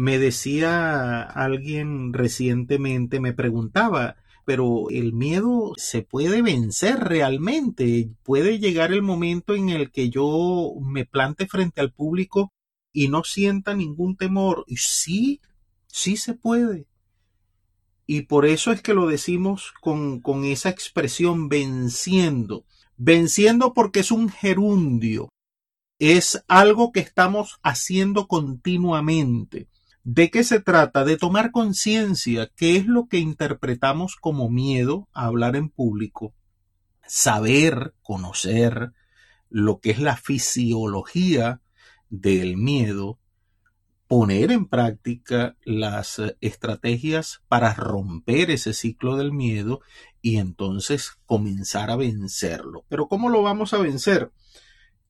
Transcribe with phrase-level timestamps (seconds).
[0.00, 8.08] Me decía alguien recientemente, me preguntaba, pero el miedo se puede vencer realmente.
[8.22, 12.50] Puede llegar el momento en el que yo me plante frente al público
[12.94, 14.64] y no sienta ningún temor.
[14.66, 15.42] Y sí,
[15.86, 16.86] sí se puede.
[18.06, 22.64] Y por eso es que lo decimos con, con esa expresión venciendo.
[22.96, 25.28] Venciendo porque es un gerundio.
[25.98, 29.68] Es algo que estamos haciendo continuamente.
[30.02, 31.04] ¿De qué se trata?
[31.04, 36.34] De tomar conciencia qué es lo que interpretamos como miedo a hablar en público,
[37.06, 38.92] saber, conocer
[39.50, 41.60] lo que es la fisiología
[42.08, 43.18] del miedo,
[44.08, 49.80] poner en práctica las estrategias para romper ese ciclo del miedo
[50.22, 52.86] y entonces comenzar a vencerlo.
[52.88, 54.32] Pero ¿cómo lo vamos a vencer?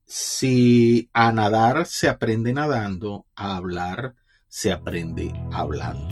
[0.04, 4.16] Si a nadar se aprende nadando, a hablar
[4.50, 6.08] se aprende hablando.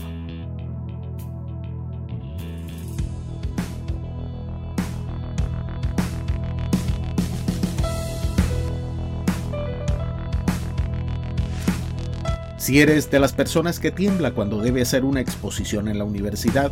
[12.57, 16.71] Si eres de las personas que tiembla cuando debe hacer una exposición en la universidad,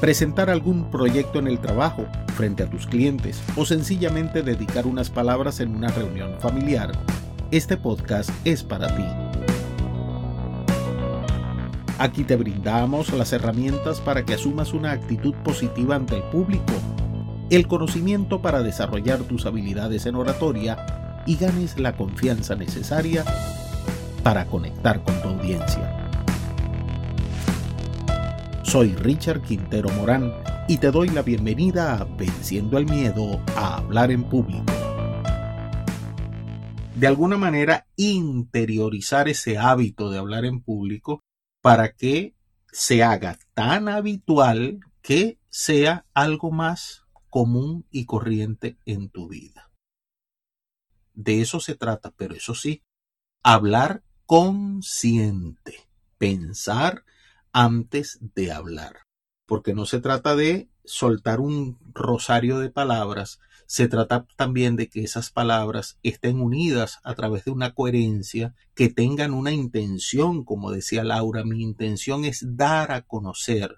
[0.00, 5.60] presentar algún proyecto en el trabajo frente a tus clientes o sencillamente dedicar unas palabras
[5.60, 6.92] en una reunión familiar,
[7.50, 9.29] este podcast es para ti.
[12.00, 16.72] Aquí te brindamos las herramientas para que asumas una actitud positiva ante el público,
[17.50, 23.22] el conocimiento para desarrollar tus habilidades en oratoria y ganes la confianza necesaria
[24.22, 26.10] para conectar con tu audiencia.
[28.62, 30.32] Soy Richard Quintero Morán
[30.68, 34.72] y te doy la bienvenida a Venciendo el Miedo a Hablar en Público.
[36.94, 41.24] De alguna manera, interiorizar ese hábito de hablar en público
[41.60, 42.34] para que
[42.72, 49.70] se haga tan habitual que sea algo más común y corriente en tu vida.
[51.14, 52.82] De eso se trata, pero eso sí,
[53.42, 57.04] hablar consciente, pensar
[57.52, 59.00] antes de hablar,
[59.46, 63.40] porque no se trata de soltar un rosario de palabras,
[63.70, 68.88] se trata también de que esas palabras estén unidas a través de una coherencia, que
[68.88, 73.76] tengan una intención, como decía Laura, mi intención es dar a conocer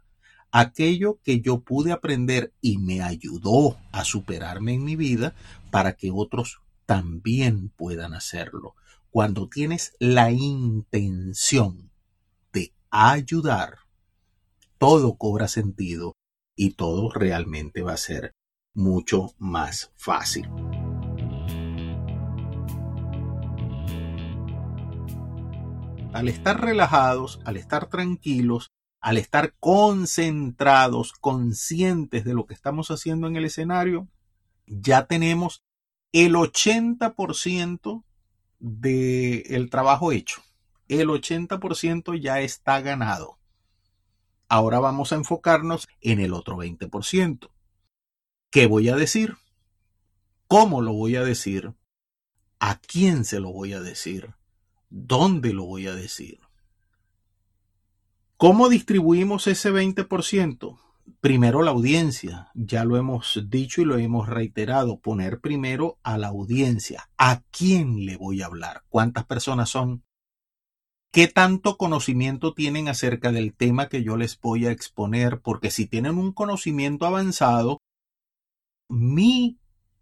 [0.50, 5.34] aquello que yo pude aprender y me ayudó a superarme en mi vida
[5.70, 8.74] para que otros también puedan hacerlo.
[9.10, 11.90] Cuando tienes la intención
[12.50, 13.80] de ayudar,
[14.78, 16.14] todo cobra sentido
[16.56, 18.32] y todo realmente va a ser
[18.74, 20.48] mucho más fácil.
[26.12, 33.26] Al estar relajados, al estar tranquilos, al estar concentrados, conscientes de lo que estamos haciendo
[33.26, 34.08] en el escenario,
[34.66, 35.64] ya tenemos
[36.12, 38.04] el 80%
[38.60, 40.42] del trabajo hecho.
[40.88, 43.38] El 80% ya está ganado.
[44.48, 47.51] Ahora vamos a enfocarnos en el otro 20%.
[48.52, 49.38] ¿Qué voy a decir?
[50.46, 51.72] ¿Cómo lo voy a decir?
[52.60, 54.34] ¿A quién se lo voy a decir?
[54.90, 56.38] ¿Dónde lo voy a decir?
[58.36, 60.78] ¿Cómo distribuimos ese 20%?
[61.22, 66.26] Primero la audiencia, ya lo hemos dicho y lo hemos reiterado, poner primero a la
[66.26, 67.08] audiencia.
[67.16, 68.82] ¿A quién le voy a hablar?
[68.90, 70.04] ¿Cuántas personas son?
[71.10, 75.40] ¿Qué tanto conocimiento tienen acerca del tema que yo les voy a exponer?
[75.40, 77.81] Porque si tienen un conocimiento avanzado,
[78.92, 79.58] mi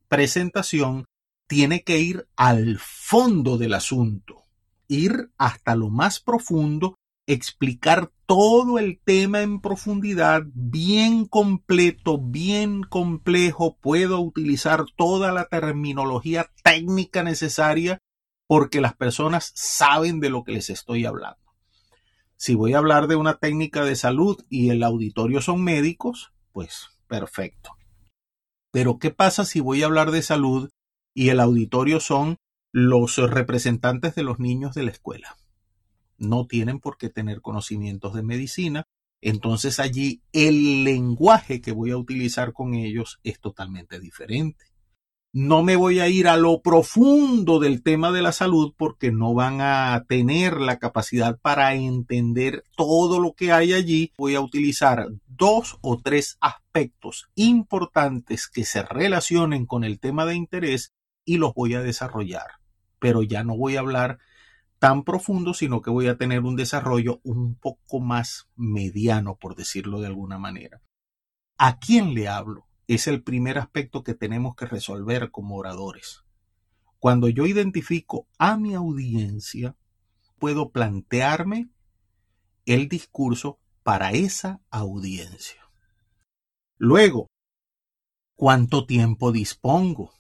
[0.08, 1.04] presentación
[1.46, 4.46] tiene que ir al fondo del asunto,
[4.88, 6.96] ir hasta lo más profundo,
[7.26, 16.50] explicar todo el tema en profundidad, bien completo, bien complejo, puedo utilizar toda la terminología
[16.64, 17.98] técnica necesaria
[18.48, 21.38] porque las personas saben de lo que les estoy hablando.
[22.36, 26.88] Si voy a hablar de una técnica de salud y el auditorio son médicos, pues
[27.06, 27.79] perfecto.
[28.70, 30.70] Pero ¿qué pasa si voy a hablar de salud
[31.14, 32.36] y el auditorio son
[32.72, 35.36] los representantes de los niños de la escuela?
[36.18, 38.84] No tienen por qué tener conocimientos de medicina,
[39.20, 44.66] entonces allí el lenguaje que voy a utilizar con ellos es totalmente diferente.
[45.32, 49.32] No me voy a ir a lo profundo del tema de la salud porque no
[49.32, 54.12] van a tener la capacidad para entender todo lo que hay allí.
[54.18, 60.34] Voy a utilizar dos o tres aspectos importantes que se relacionen con el tema de
[60.34, 60.94] interés
[61.24, 62.58] y los voy a desarrollar.
[62.98, 64.18] Pero ya no voy a hablar
[64.80, 70.00] tan profundo, sino que voy a tener un desarrollo un poco más mediano, por decirlo
[70.00, 70.82] de alguna manera.
[71.56, 72.66] ¿A quién le hablo?
[72.90, 76.24] Es el primer aspecto que tenemos que resolver como oradores.
[76.98, 79.76] Cuando yo identifico a mi audiencia,
[80.40, 81.70] puedo plantearme
[82.66, 85.70] el discurso para esa audiencia.
[86.78, 87.28] Luego,
[88.34, 90.12] ¿cuánto tiempo dispongo?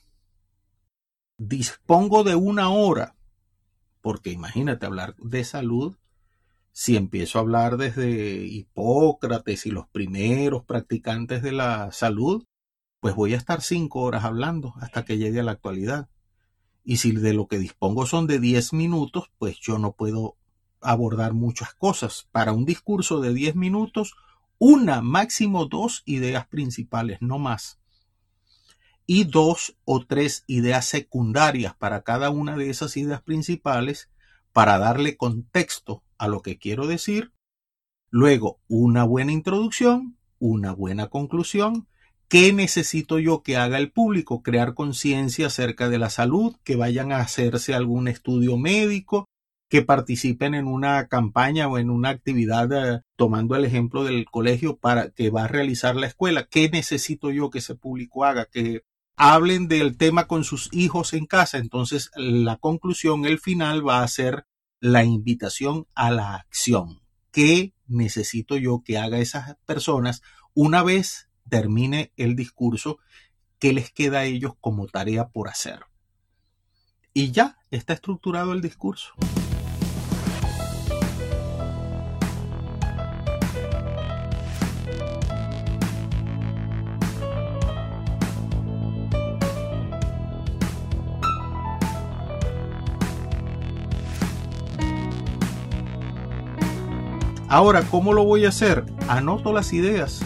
[1.38, 3.16] Dispongo de una hora,
[4.00, 5.96] porque imagínate hablar de salud,
[6.70, 12.44] si empiezo a hablar desde Hipócrates y los primeros practicantes de la salud,
[13.00, 16.08] pues voy a estar cinco horas hablando hasta que llegue a la actualidad.
[16.84, 20.36] Y si de lo que dispongo son de diez minutos, pues yo no puedo
[20.80, 22.28] abordar muchas cosas.
[22.30, 24.14] Para un discurso de diez minutos,
[24.58, 27.80] una, máximo dos ideas principales, no más.
[29.06, 34.10] Y dos o tres ideas secundarias para cada una de esas ideas principales
[34.52, 37.32] para darle contexto a lo que quiero decir.
[38.10, 41.88] Luego, una buena introducción, una buena conclusión.
[42.30, 44.40] ¿Qué necesito yo que haga el público?
[44.40, 49.28] Crear conciencia acerca de la salud, que vayan a hacerse algún estudio médico,
[49.68, 54.76] que participen en una campaña o en una actividad, eh, tomando el ejemplo del colegio
[54.76, 56.46] para que va a realizar la escuela.
[56.46, 58.44] ¿Qué necesito yo que ese público haga?
[58.44, 58.82] Que
[59.16, 61.58] hablen del tema con sus hijos en casa.
[61.58, 64.46] Entonces, la conclusión, el final va a ser
[64.78, 67.00] la invitación a la acción.
[67.32, 70.22] ¿Qué necesito yo que haga esas personas
[70.54, 72.98] una vez termine el discurso?
[73.58, 75.80] ¿Qué les queda a ellos como tarea por hacer?
[77.12, 79.12] Y ya está estructurado el discurso.
[97.50, 98.84] Ahora, ¿cómo lo voy a hacer?
[99.08, 100.22] Anoto las ideas.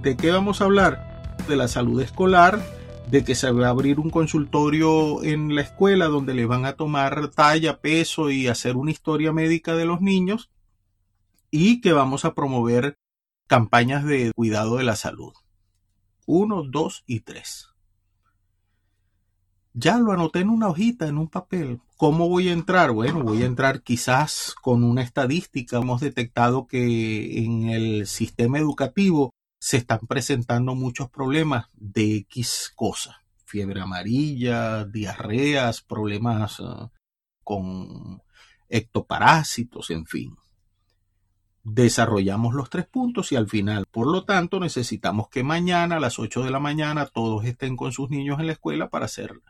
[0.00, 1.36] ¿De qué vamos a hablar?
[1.48, 2.62] De la salud escolar,
[3.10, 6.74] de que se va a abrir un consultorio en la escuela donde le van a
[6.74, 10.50] tomar talla, peso y hacer una historia médica de los niños
[11.50, 12.96] y que vamos a promover
[13.48, 15.32] campañas de cuidado de la salud.
[16.26, 17.70] Uno, dos y tres.
[19.72, 21.80] Ya lo anoté en una hojita, en un papel.
[21.96, 22.92] ¿Cómo voy a entrar?
[22.92, 25.78] Bueno, voy a entrar quizás con una estadística.
[25.78, 33.16] Hemos detectado que en el sistema educativo se están presentando muchos problemas de X cosas.
[33.44, 36.90] Fiebre amarilla, diarreas, problemas uh,
[37.42, 38.22] con
[38.68, 40.36] ectoparásitos, en fin.
[41.64, 46.18] Desarrollamos los tres puntos y al final, por lo tanto, necesitamos que mañana a las
[46.18, 49.40] 8 de la mañana todos estén con sus niños en la escuela para hacer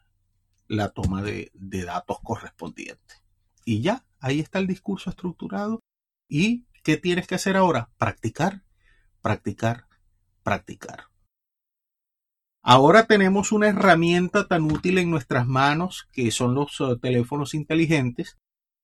[0.69, 3.14] la toma de, datos correspondiente.
[3.64, 5.81] Y ya, ahí está el discurso estructurado.
[6.28, 7.90] ¿Y qué tienes que hacer ahora?
[7.99, 8.62] Practicar,
[9.20, 9.88] practicar,
[10.48, 11.08] practicar.
[12.64, 18.38] Ahora tenemos una herramienta tan útil en nuestras manos que son los uh, teléfonos inteligentes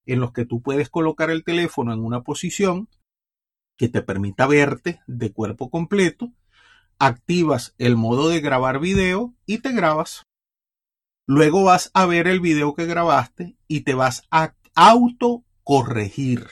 [0.05, 2.91] en los que tú puedes colocar el teléfono en una posición
[3.79, 6.35] que te permita verte de cuerpo completo,
[6.99, 10.25] activas el modo de grabar video y te grabas.
[11.27, 16.47] Luego vas a ver el video que grabaste y te vas a autocorregir.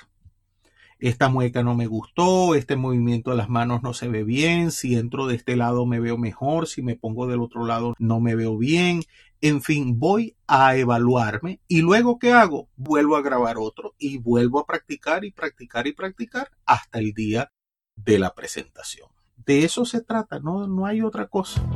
[1.03, 4.95] Esta mueca no me gustó, este movimiento de las manos no se ve bien, si
[4.95, 8.37] entro de este lado me veo mejor, si me pongo del otro lado no me
[8.37, 9.03] veo bien.
[9.41, 12.69] En fin, voy a evaluarme y luego ¿qué hago?
[12.77, 17.51] Vuelvo a grabar otro y vuelvo a practicar y practicar y practicar hasta el día
[17.97, 19.09] de la presentación.
[19.45, 21.69] De eso se trata, no, no hay otra cosa.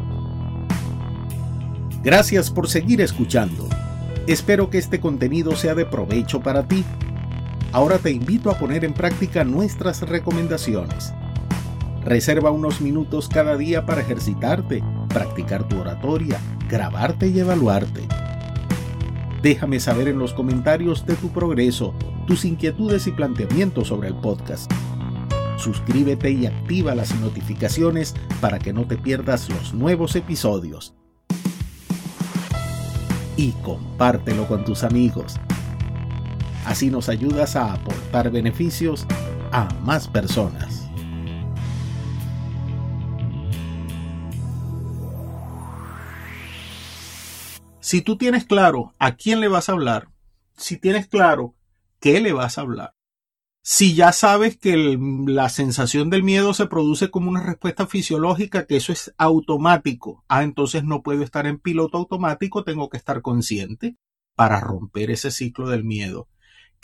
[2.05, 3.69] Gracias por seguir escuchando.
[4.29, 6.85] Espero que este contenido sea de provecho para ti.
[7.77, 11.13] Ahora te invito a poner en práctica nuestras recomendaciones.
[12.03, 16.41] Reserva unos minutos cada día para ejercitarte, practicar tu oratoria,
[16.71, 18.09] grabarte y evaluarte.
[19.43, 21.93] Déjame saber en los comentarios de tu progreso,
[22.27, 24.73] tus inquietudes y planteamientos sobre el podcast.
[25.59, 30.95] Suscríbete y activa las notificaciones para que no te pierdas los nuevos episodios
[33.37, 35.39] y compártelo con tus amigos.
[36.67, 39.07] Así nos ayudas a aportar beneficios
[39.53, 40.91] a más personas.
[47.81, 50.09] Si tú tienes claro a quién le vas a hablar,
[50.57, 51.55] si tienes claro
[52.01, 52.97] qué le vas a hablar,
[53.63, 58.77] si ya sabes que la sensación del miedo se produce como una respuesta fisiológica, que
[58.77, 63.97] eso es automático, ah, entonces no puedo estar en piloto automático, tengo que estar consciente
[64.35, 66.27] para romper ese ciclo del miedo.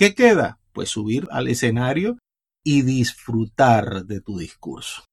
[0.02, 0.58] ¿Qué queda?
[0.72, 2.18] Pues subir al escenario
[2.64, 5.04] y disfrutar de tu discurso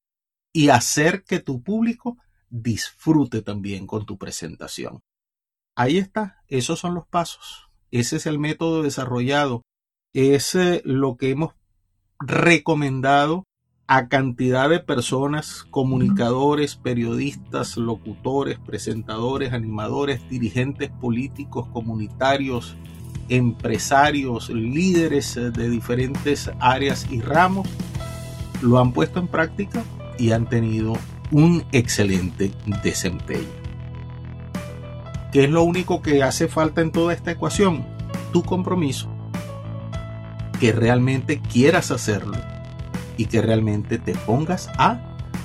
[0.51, 2.17] y hacer que tu público
[2.49, 5.01] disfrute también con tu presentación.
[5.75, 7.69] Ahí está, esos son los pasos.
[7.91, 9.61] Ese es el método desarrollado.
[10.11, 11.53] Es eh, lo que hemos
[12.19, 13.43] recomendado
[13.85, 22.75] a cantidad de personas, comunicadores, periodistas, locutores, presentadores, animadores, dirigentes políticos, comunitarios,
[23.29, 27.67] empresarios, líderes eh, de diferentes áreas y ramos,
[28.61, 29.83] lo han puesto en práctica
[30.17, 30.93] y han tenido
[31.31, 32.51] un excelente
[32.83, 33.59] desempeño.
[35.31, 37.85] ¿Qué es lo único que hace falta en toda esta ecuación?
[38.33, 39.09] Tu compromiso.
[40.59, 42.37] Que realmente quieras hacerlo
[43.15, 44.99] y que realmente te pongas a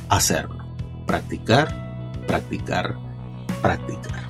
[0.09, 0.65] hacerlo.
[1.07, 2.97] Practicar, practicar,
[3.61, 4.24] practicar.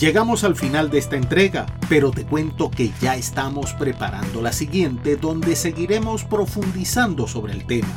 [0.00, 5.16] Llegamos al final de esta entrega, pero te cuento que ya estamos preparando la siguiente
[5.16, 7.92] donde seguiremos profundizando sobre el tema.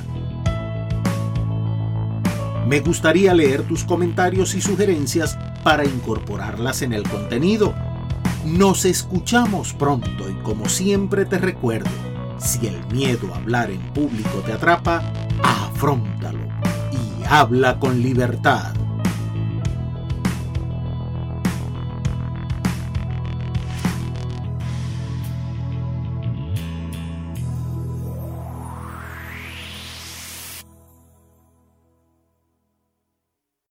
[2.67, 7.73] Me gustaría leer tus comentarios y sugerencias para incorporarlas en el contenido.
[8.45, 11.89] Nos escuchamos pronto y como siempre te recuerdo,
[12.37, 15.01] si el miedo a hablar en público te atrapa,
[15.41, 16.49] afrontalo
[16.91, 18.82] y habla con libertad.